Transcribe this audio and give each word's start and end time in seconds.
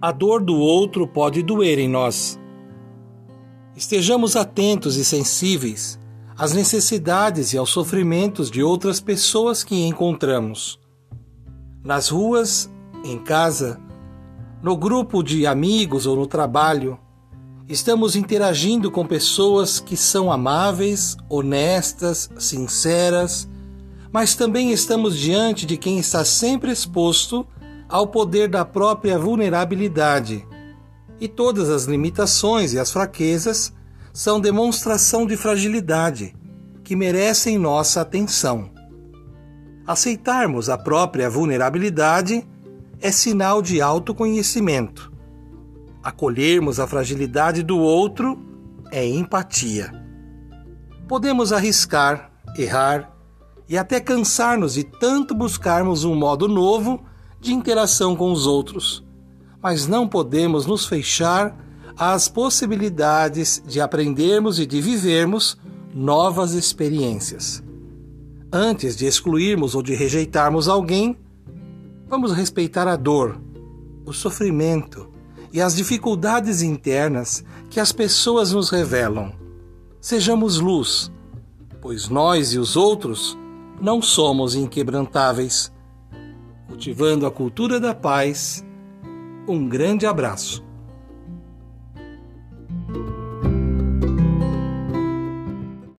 a 0.00 0.12
dor 0.12 0.42
do 0.42 0.56
outro 0.56 1.06
pode 1.06 1.42
doer 1.42 1.78
em 1.78 1.88
nós. 1.88 2.38
Estejamos 3.74 4.36
atentos 4.36 4.96
e 4.96 5.04
sensíveis 5.04 5.98
às 6.36 6.52
necessidades 6.52 7.52
e 7.52 7.58
aos 7.58 7.70
sofrimentos 7.70 8.50
de 8.50 8.62
outras 8.62 9.00
pessoas 9.00 9.64
que 9.64 9.86
encontramos. 9.86 10.78
Nas 11.82 12.08
ruas, 12.08 12.70
em 13.04 13.18
casa, 13.18 13.80
no 14.62 14.76
grupo 14.76 15.22
de 15.22 15.46
amigos 15.46 16.06
ou 16.06 16.14
no 16.16 16.26
trabalho, 16.26 16.98
estamos 17.66 18.16
interagindo 18.16 18.90
com 18.90 19.06
pessoas 19.06 19.80
que 19.80 19.96
são 19.96 20.30
amáveis, 20.30 21.16
honestas, 21.28 22.28
sinceras, 22.38 23.48
mas 24.12 24.34
também 24.34 24.72
estamos 24.72 25.16
diante 25.16 25.64
de 25.64 25.76
quem 25.76 25.98
está 25.98 26.24
sempre 26.24 26.70
exposto 26.70 27.46
ao 27.88 28.06
poder 28.06 28.48
da 28.48 28.64
própria 28.64 29.18
vulnerabilidade. 29.18 30.46
E 31.20 31.28
todas 31.28 31.70
as 31.70 31.84
limitações 31.84 32.72
e 32.72 32.78
as 32.78 32.92
fraquezas 32.92 33.72
são 34.12 34.40
demonstração 34.40 35.26
de 35.26 35.36
fragilidade 35.36 36.34
que 36.82 36.96
merecem 36.96 37.58
nossa 37.58 38.00
atenção. 38.00 38.70
Aceitarmos 39.86 40.68
a 40.68 40.76
própria 40.76 41.30
vulnerabilidade 41.30 42.46
é 43.00 43.12
sinal 43.12 43.62
de 43.62 43.80
autoconhecimento. 43.80 45.12
Acolhermos 46.02 46.80
a 46.80 46.86
fragilidade 46.86 47.62
do 47.62 47.78
outro 47.78 48.38
é 48.90 49.06
empatia. 49.06 49.92
Podemos 51.08 51.52
arriscar, 51.52 52.30
errar 52.56 53.12
e 53.68 53.76
até 53.76 54.00
cansar-nos 54.00 54.74
de 54.74 54.84
tanto 54.84 55.34
buscarmos 55.34 56.04
um 56.04 56.14
modo 56.14 56.48
novo 56.48 57.04
de 57.40 57.52
interação 57.52 58.16
com 58.16 58.32
os 58.32 58.46
outros, 58.46 59.04
mas 59.62 59.86
não 59.86 60.08
podemos 60.08 60.66
nos 60.66 60.86
fechar 60.86 61.56
às 61.96 62.28
possibilidades 62.28 63.62
de 63.66 63.80
aprendermos 63.80 64.58
e 64.58 64.66
de 64.66 64.80
vivermos 64.80 65.56
novas 65.94 66.52
experiências. 66.52 67.62
Antes 68.52 68.96
de 68.96 69.06
excluirmos 69.06 69.74
ou 69.74 69.82
de 69.82 69.94
rejeitarmos 69.94 70.68
alguém, 70.68 71.16
vamos 72.08 72.32
respeitar 72.32 72.86
a 72.86 72.96
dor, 72.96 73.40
o 74.04 74.12
sofrimento 74.12 75.10
e 75.52 75.60
as 75.60 75.74
dificuldades 75.74 76.62
internas 76.62 77.44
que 77.70 77.80
as 77.80 77.92
pessoas 77.92 78.52
nos 78.52 78.70
revelam. 78.70 79.32
Sejamos 80.00 80.60
luz, 80.60 81.10
pois 81.80 82.08
nós 82.08 82.52
e 82.52 82.58
os 82.58 82.76
outros 82.76 83.36
não 83.80 84.00
somos 84.00 84.54
inquebrantáveis. 84.54 85.72
Cultivando 86.76 87.24
a 87.24 87.30
cultura 87.30 87.80
da 87.80 87.94
paz, 87.94 88.62
um 89.48 89.66
grande 89.66 90.04
abraço. 90.04 90.65